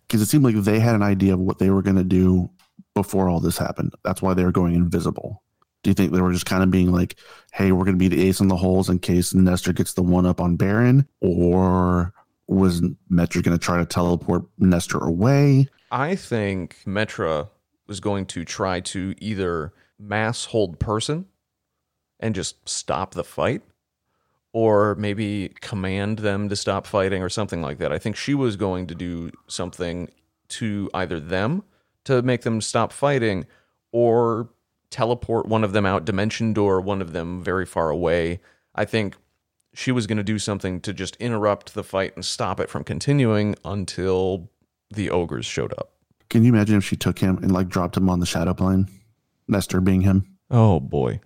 [0.06, 2.48] Because it seemed like they had an idea of what they were going to do
[2.94, 3.94] before all this happened.
[4.04, 5.42] That's why they were going invisible.
[5.86, 7.14] Do you think they were just kind of being like,
[7.52, 10.02] hey, we're going to be the ace in the holes in case Nestor gets the
[10.02, 11.06] one up on Baron?
[11.20, 12.12] Or
[12.48, 15.68] was Metra going to try to teleport Nestor away?
[15.92, 17.50] I think Metra
[17.86, 21.26] was going to try to either mass hold person
[22.18, 23.62] and just stop the fight
[24.52, 27.92] or maybe command them to stop fighting or something like that.
[27.92, 30.10] I think she was going to do something
[30.48, 31.62] to either them
[32.06, 33.46] to make them stop fighting
[33.92, 34.48] or
[34.90, 38.40] teleport one of them out, dimension door one of them very far away.
[38.74, 39.16] I think
[39.74, 42.84] she was going to do something to just interrupt the fight and stop it from
[42.84, 44.50] continuing until
[44.90, 45.92] the ogres showed up.
[46.30, 48.88] Can you imagine if she took him and like dropped him on the shadow plane?
[49.48, 50.36] Nestor being him.
[50.50, 51.20] Oh boy.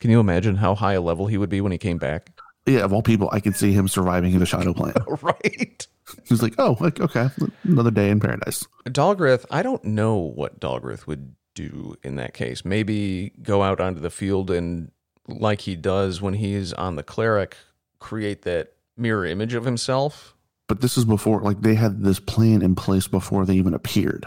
[0.00, 2.30] Can you imagine how high a level he would be when he came back?
[2.66, 4.94] Yeah, of all people, I could see him surviving in the shadow plane.
[5.22, 5.86] right.
[6.24, 7.28] He's like, oh, like, okay,
[7.64, 8.66] another day in paradise.
[8.86, 12.64] Dalgrith, I don't know what Dalgrith would do in that case.
[12.64, 14.90] Maybe go out onto the field and,
[15.26, 17.56] like he does when he's on the cleric,
[17.98, 20.34] create that mirror image of himself.
[20.66, 24.26] But this is before, like, they had this plan in place before they even appeared.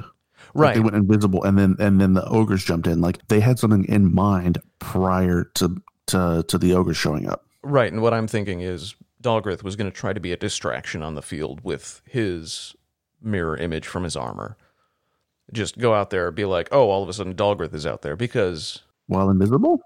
[0.54, 0.68] Right.
[0.68, 3.02] Like, they went invisible, and then and then the ogres jumped in.
[3.02, 7.46] Like they had something in mind prior to to to the ogres showing up.
[7.64, 11.04] Right, and what I'm thinking is Dalgrith was going to try to be a distraction
[11.04, 12.76] on the field with his
[13.22, 14.58] mirror image from his armor.
[15.54, 18.02] Just go out there, and be like, "Oh, all of a sudden Dalgrith is out
[18.02, 19.82] there," because while invisible.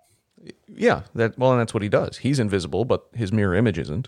[0.67, 2.17] Yeah, that well, and that's what he does.
[2.17, 4.07] He's invisible, but his mirror image isn't.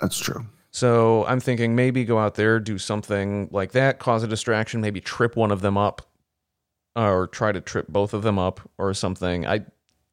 [0.00, 0.46] That's true.
[0.70, 5.00] So I'm thinking maybe go out there, do something like that, cause a distraction, maybe
[5.00, 6.02] trip one of them up,
[6.96, 9.46] uh, or try to trip both of them up, or something.
[9.46, 9.66] I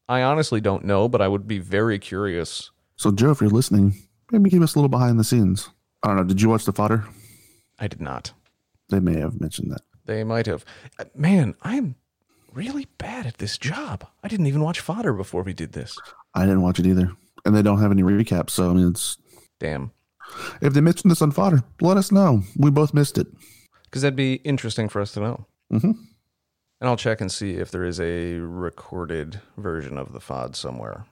[0.07, 2.71] I honestly don't know, but I would be very curious.
[2.95, 3.95] So, Joe, if you're listening,
[4.31, 5.69] maybe give us a little behind the scenes.
[6.03, 6.23] I don't know.
[6.23, 7.05] Did you watch The Fodder?
[7.77, 8.33] I did not.
[8.89, 9.81] They may have mentioned that.
[10.09, 10.65] They might have.
[10.97, 11.93] Uh, man, I'm
[12.51, 14.07] really bad at this job.
[14.23, 15.95] I didn't even watch Fodder before we did this.
[16.33, 17.11] I didn't watch it either.
[17.45, 18.49] And they don't have any recaps.
[18.49, 19.17] So, I mean, it's.
[19.59, 19.91] Damn.
[20.63, 22.41] If they mentioned this on Fodder, let us know.
[22.57, 23.27] We both missed it.
[23.83, 25.45] Because that'd be interesting for us to know.
[25.71, 25.91] Mm-hmm.
[25.91, 31.05] And I'll check and see if there is a recorded version of the FOD somewhere.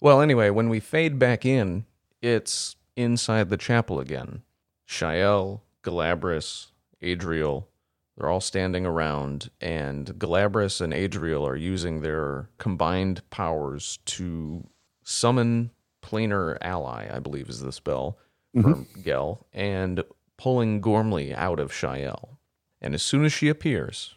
[0.00, 1.84] Well, anyway, when we fade back in,
[2.22, 4.40] it's inside the chapel again.
[4.88, 6.68] Shael, Galabras,
[7.02, 7.68] Adriel,
[8.16, 14.68] They're all standing around, and Galabras and Adriel are using their combined powers to
[15.02, 15.70] summon
[16.02, 18.18] Planar Ally, I believe is the spell
[18.52, 20.04] from Gel, and
[20.36, 22.36] pulling Gormley out of Shael.
[22.82, 24.14] And as soon as she appears,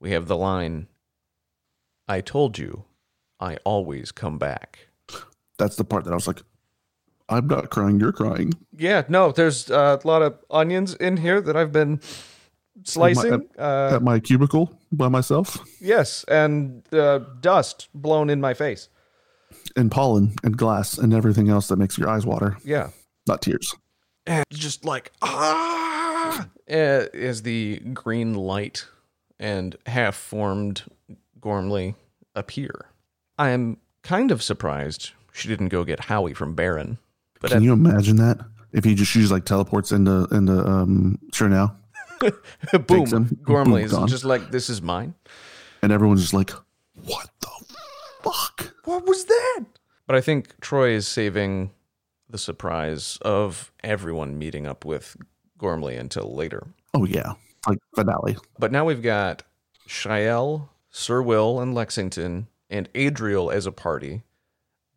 [0.00, 0.88] we have the line
[2.08, 2.84] I told you,
[3.38, 4.88] I always come back.
[5.58, 6.42] That's the part that I was like,
[7.28, 8.54] I'm not crying, you're crying.
[8.76, 12.00] Yeah, no, there's uh, a lot of onions in here that I've been
[12.84, 13.48] slicing.
[13.58, 18.88] uh, At my cubicle by myself, yes, and uh, dust blown in my face.
[19.76, 22.90] and pollen and glass and everything else that makes your eyes water, Yeah.
[23.26, 23.74] not tears.
[24.26, 26.48] And just like, ah!
[26.66, 28.86] As the green light
[29.38, 30.82] and half formed
[31.40, 31.94] Gormley
[32.34, 32.86] appear.
[33.38, 36.98] I am kind of surprised she didn't go get Howie from Baron.
[37.40, 38.38] But Can you imagine that?
[38.72, 41.72] If he just she just like teleports into into um sure now, at,
[42.20, 45.14] boom, takes him, Gormley boom, is just like, this is mine.
[45.82, 46.50] and everyone's just like,
[47.04, 47.48] What the
[48.22, 48.74] fuck?
[48.84, 49.64] What was that?
[50.06, 51.70] But I think Troy is saving
[52.30, 55.16] the surprise of everyone meeting up with
[55.58, 56.66] Gormley until later.
[56.94, 57.34] Oh yeah.
[57.66, 58.36] Like finale.
[58.58, 59.42] But now we've got
[59.88, 64.22] Shael, Sir Will, and Lexington, and Adriel as a party.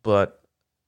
[0.02, 0.42] But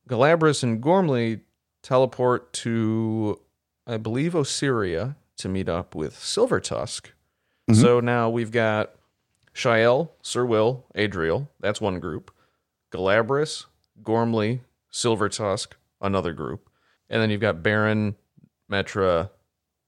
[0.09, 1.40] Galabras and Gormley
[1.83, 3.40] teleport to,
[3.87, 7.12] I believe, Osirion to meet up with Silver Tusk.
[7.70, 7.81] Mm-hmm.
[7.81, 8.92] So now we've got
[9.55, 11.51] Shael, Sir Will, Adriel.
[11.61, 12.31] That's one group.
[12.92, 13.66] Galabras,
[14.03, 16.68] Gormley, Silver Tusk, another group.
[17.09, 18.16] And then you've got Baron,
[18.70, 19.31] Metra,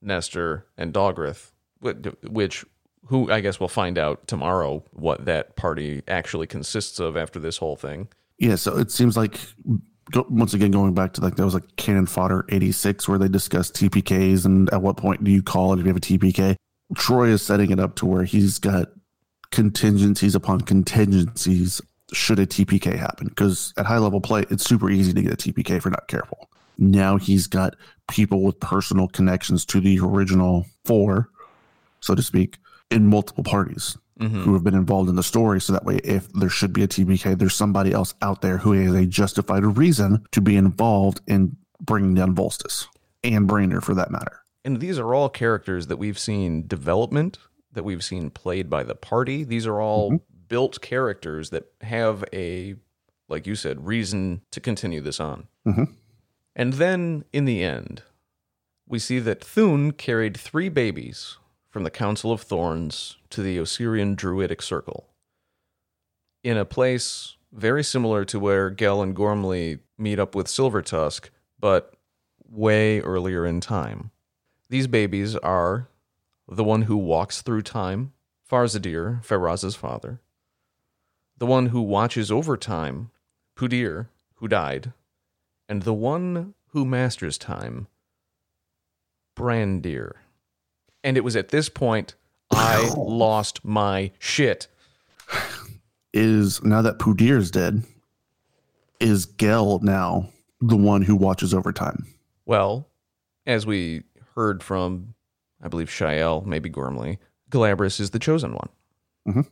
[0.01, 2.65] Nestor, and Dogrith, which
[3.05, 7.57] who I guess we'll find out tomorrow what that party actually consists of after this
[7.57, 8.09] whole thing.
[8.37, 9.39] Yeah, so it seems like
[10.11, 13.27] go, once again going back to like that was like cannon fodder 86 where they
[13.27, 16.55] discussed TPKs and at what point do you call it if you have a TPK.
[16.95, 18.87] Troy is setting it up to where he's got
[19.51, 21.81] contingencies upon contingencies
[22.13, 25.37] should a TPK happen because at high level play it's super easy to get a
[25.37, 26.49] TPK if you're not careful.
[26.77, 27.75] Now he's got
[28.07, 31.29] people with personal connections to the original four,
[31.99, 32.57] so to speak,
[32.91, 35.61] in multiple parties who have been involved in the story.
[35.61, 38.71] So that way, if there should be a TPK, there's somebody else out there who
[38.73, 42.87] has a justified reason to be involved in bringing down Volstis
[43.23, 44.41] and Brainer for that matter.
[44.65, 47.37] And these are all characters that we've seen development,
[47.73, 49.43] that we've seen played by the party.
[49.43, 52.75] These are all built characters that have a,
[53.29, 55.47] like you said, reason to continue this on.
[55.65, 55.93] Mhm.
[56.55, 58.01] And then in the end,
[58.87, 61.37] we see that Thune carried three babies
[61.77, 65.05] from the Council of Thorns to the Osirian Druidic Circle
[66.43, 71.29] in a place very similar to where Gel and Gormley meet up with Silver Tusk,
[71.59, 71.93] but
[72.49, 74.09] way earlier in time.
[74.69, 75.87] These babies are
[76.47, 78.11] the one who walks through time,
[78.51, 80.19] Farzadir, Faraz's father,
[81.37, 83.11] the one who watches over time,
[83.55, 84.93] Pudir, who died,
[85.69, 87.85] and the one who masters time,
[89.35, 90.13] Brandir.
[91.07, 92.15] And it was at this point
[92.51, 94.67] I lost my shit.
[96.13, 97.83] Is now that Pudir is dead,
[98.99, 100.27] is Gel now
[100.59, 102.05] the one who watches over time?
[102.45, 102.89] Well,
[103.45, 104.03] as we
[104.35, 105.13] heard from,
[105.63, 107.19] I believe, Shael, maybe Gormley,
[107.51, 108.69] Galabras is the chosen one.
[109.29, 109.47] Mhm.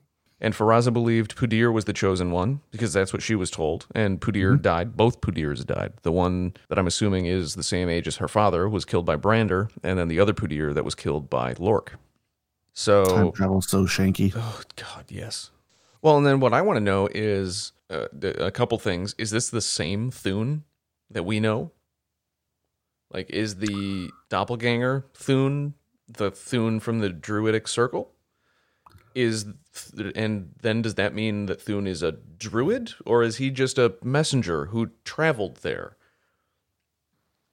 [0.46, 3.88] And Faraza believed Pudir was the chosen one because that's what she was told.
[3.96, 4.96] And Pudir died.
[4.96, 5.94] Both Pudirs died.
[6.04, 9.16] The one that I'm assuming is the same age as her father was killed by
[9.16, 11.90] Brandir, and then the other Pudir that was killed by Lork.
[11.90, 12.00] Time
[12.74, 14.34] So, travel so shanky.
[14.36, 15.50] oh God, yes.
[16.04, 19.16] Well, and then what I want to know is uh, a couple things.
[19.18, 20.64] Is this the same Thune
[21.10, 21.72] that we know?
[23.12, 25.74] Like, is the doppelganger Thune
[26.08, 28.12] the Thune from the Druidic Circle?
[29.16, 29.46] Is
[30.16, 33.96] and then does that mean that Thune is a druid, or is he just a
[34.04, 35.98] messenger who traveled there?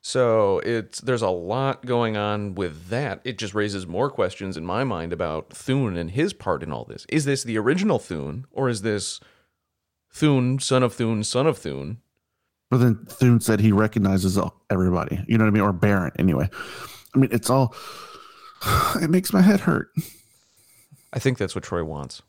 [0.01, 3.20] So it's there's a lot going on with that.
[3.25, 6.85] It just raises more questions in my mind about Thune and his part in all
[6.85, 7.07] this.
[7.09, 9.20] Is this the original Thune, or is this
[10.12, 11.98] Thune, son of Thune, son of Thune?
[12.68, 14.38] But then Thune said he recognizes
[14.70, 15.22] everybody.
[15.29, 15.62] You know what I mean?
[15.62, 16.48] Or Baron, anyway.
[17.14, 17.75] I mean, it's all.
[19.03, 19.89] It makes my head hurt.
[21.12, 22.22] I think that's what Troy wants.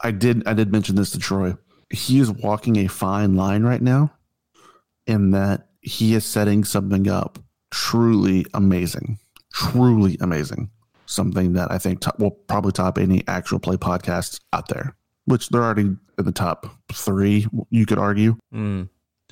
[0.00, 0.46] I did.
[0.46, 1.54] I did mention this to Troy.
[1.90, 4.12] He is walking a fine line right now,
[5.06, 7.38] in that he is setting something up
[7.70, 9.18] truly amazing,
[9.52, 10.70] truly amazing.
[11.06, 15.48] Something that I think top, will probably top any actual play podcasts out there, which
[15.48, 17.46] they're already in the top three.
[17.70, 18.36] You could argue.
[18.54, 18.88] Mm.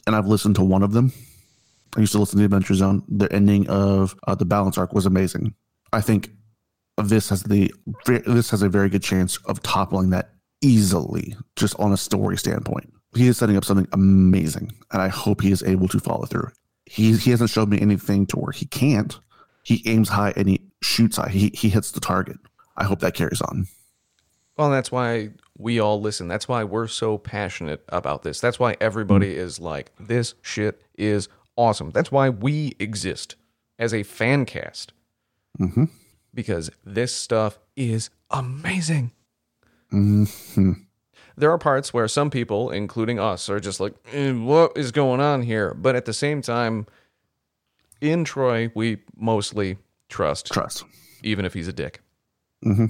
[0.06, 1.12] and I've listened to one of them.
[1.96, 3.02] I used to listen to the Adventure Zone.
[3.09, 5.54] The ending of uh, the Balance Arc was amazing.
[5.92, 6.30] I think
[7.03, 7.72] this has the
[8.07, 10.30] this has a very good chance of toppling that
[10.61, 12.92] easily, just on a story standpoint.
[13.14, 16.51] He is setting up something amazing, and I hope he is able to follow through.
[16.86, 19.18] He he hasn't showed me anything to where he can't.
[19.62, 21.28] He aims high and he shoots high.
[21.28, 22.38] He he hits the target.
[22.76, 23.66] I hope that carries on.
[24.57, 26.26] Well, that's why we all listen.
[26.26, 28.40] That's why we're so passionate about this.
[28.40, 29.38] That's why everybody mm.
[29.38, 31.90] is like, this shit is awesome.
[31.90, 33.36] That's why we exist
[33.78, 34.92] as a fan cast.
[35.61, 35.84] Mm-hmm.
[36.35, 39.12] Because this stuff is amazing.
[39.93, 40.72] Mm-hmm.
[41.37, 45.20] There are parts where some people, including us, are just like, eh, what is going
[45.20, 45.72] on here?
[45.74, 46.87] But at the same time,
[48.01, 50.47] in Troy, we mostly trust.
[50.53, 50.85] Trust.
[51.22, 52.01] Even if he's a dick.
[52.64, 52.87] Mm-hmm.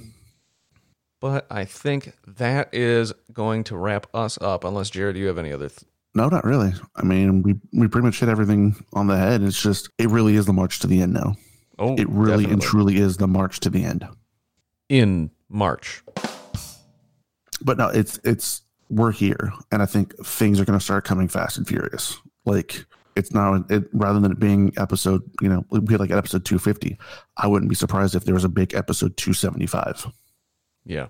[1.20, 4.64] But I think that is going to wrap us up.
[4.64, 5.68] Unless Jared, do you have any other?
[5.68, 5.84] Th-
[6.14, 6.72] no, not really.
[6.96, 9.42] I mean, we we pretty much hit everything on the head.
[9.42, 11.36] It's just it really is the march to the end now.
[11.78, 12.52] Oh, it really definitely.
[12.52, 14.06] and truly is the march to the end.
[14.88, 16.02] In March.
[17.60, 21.28] But no, it's it's we're here, and I think things are going to start coming
[21.28, 22.18] fast and furious.
[22.44, 22.84] Like
[23.16, 26.58] it's now it, rather than it being episode, you know, we had like episode two
[26.58, 26.98] fifty.
[27.36, 30.06] I wouldn't be surprised if there was a big episode two seventy five.
[30.84, 31.08] Yeah.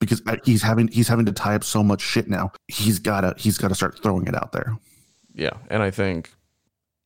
[0.00, 2.52] Because he's having he's having to tie up so much shit now.
[2.68, 4.76] He's gotta he's gotta start throwing it out there.
[5.34, 6.32] Yeah, and I think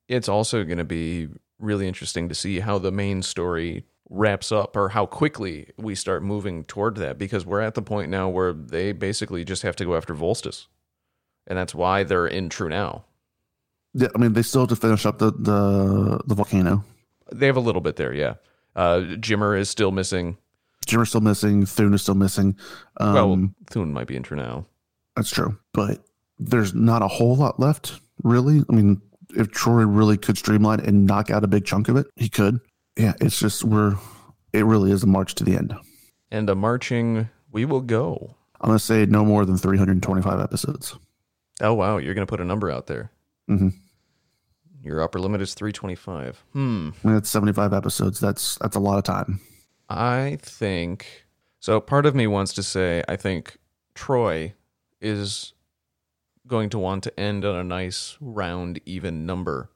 [0.08, 1.28] it's also going to be
[1.62, 6.22] really interesting to see how the main story wraps up or how quickly we start
[6.22, 9.84] moving toward that because we're at the point now where they basically just have to
[9.84, 10.66] go after Volstis.
[11.46, 13.04] And that's why they're in Trunau.
[13.94, 16.84] Yeah, I mean they still have to finish up the the, the volcano.
[17.32, 18.34] They have a little bit there, yeah.
[18.76, 20.38] Uh, Jimmer is still missing.
[20.86, 21.66] Jimmer's still missing.
[21.66, 22.56] Thune is still missing.
[22.98, 24.66] Um, well, Thune might be in Trunau.
[25.16, 26.04] That's true, but
[26.38, 28.62] there's not a whole lot left, really.
[28.68, 29.00] I mean,
[29.36, 32.60] if Troy really could streamline and knock out a big chunk of it, he could.
[32.96, 33.96] Yeah, it's just we're.
[34.52, 35.74] It really is a march to the end.
[36.30, 38.36] And a marching, we will go.
[38.60, 40.96] I'm gonna say no more than 325 episodes.
[41.60, 43.10] Oh wow, you're gonna put a number out there.
[43.50, 43.68] Mm-hmm.
[44.82, 46.44] Your upper limit is 325.
[46.52, 46.90] Hmm.
[47.04, 48.20] It's 75 episodes.
[48.20, 49.40] That's that's a lot of time.
[49.88, 51.24] I think
[51.60, 51.80] so.
[51.80, 53.58] Part of me wants to say I think
[53.94, 54.54] Troy
[55.00, 55.52] is
[56.46, 59.70] going to want to end on a nice round even number.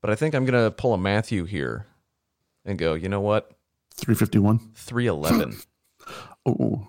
[0.00, 1.86] But I think I'm going to pull a Matthew here
[2.64, 3.52] and go, you know what?
[3.94, 4.72] 351?
[4.74, 5.58] 311.
[6.46, 6.88] oh.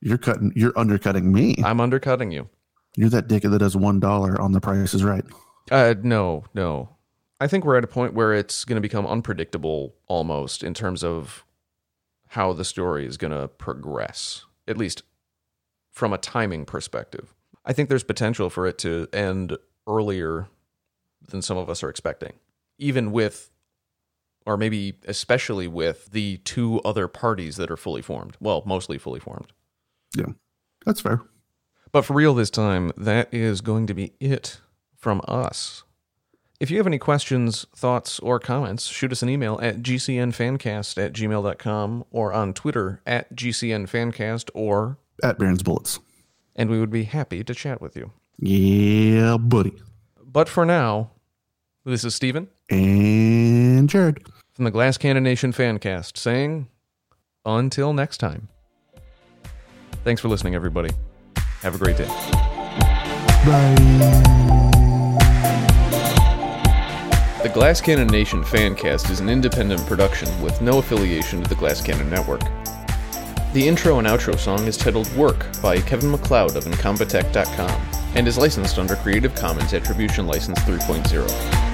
[0.00, 1.54] You're cutting you're undercutting me.
[1.64, 2.48] I'm undercutting you.
[2.96, 5.24] You're that dick that does one dollar on the price is right.
[5.70, 6.96] Uh no, no.
[7.40, 11.04] I think we're at a point where it's going to become unpredictable almost in terms
[11.04, 11.44] of
[12.28, 15.02] how the story is going to progress, at least
[15.90, 17.34] from a timing perspective.
[17.64, 19.56] I think there's potential for it to end
[19.86, 20.48] earlier
[21.28, 22.32] than some of us are expecting,
[22.78, 23.50] even with,
[24.46, 28.36] or maybe especially with, the two other parties that are fully formed.
[28.40, 29.52] Well, mostly fully formed.
[30.16, 30.32] Yeah,
[30.84, 31.22] that's fair.
[31.92, 34.60] But for real this time, that is going to be it
[34.96, 35.84] from us.
[36.58, 41.12] If you have any questions, thoughts, or comments, shoot us an email at gcnfancast at
[41.12, 45.98] gmail.com or on Twitter at gcnfancast or at Baron's Bullets.
[46.54, 48.12] And we would be happy to chat with you.
[48.38, 49.72] Yeah, buddy.
[50.24, 51.10] But for now,
[51.84, 52.48] this is Steven.
[52.70, 54.26] And Jared.
[54.52, 56.68] From the Glass Cannon Nation Fancast saying,
[57.44, 58.48] until next time.
[60.04, 60.90] Thanks for listening, everybody.
[61.60, 62.06] Have a great day.
[63.46, 64.32] Bye.
[67.42, 71.80] The Glass Cannon Nation Fancast is an independent production with no affiliation to the Glass
[71.80, 72.42] Cannon Network.
[73.52, 77.82] The intro and outro song is titled Work by Kevin MacLeod of Incompetech.com
[78.14, 81.72] and is licensed under Creative Commons Attribution License 3.0.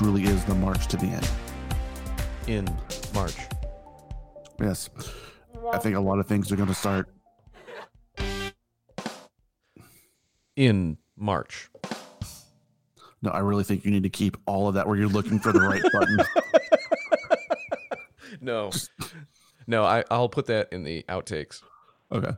[0.00, 1.30] truly is the march to the end.
[2.46, 2.66] In
[3.12, 3.36] March.
[4.58, 4.88] Yes.
[5.72, 7.08] I think a lot of things are going to start.
[10.56, 11.70] In March.
[13.22, 15.52] No, I really think you need to keep all of that where you're looking for
[15.52, 16.18] the right button.
[18.40, 18.70] no.
[19.66, 21.62] No, I, I'll put that in the outtakes.
[22.10, 22.32] Okay.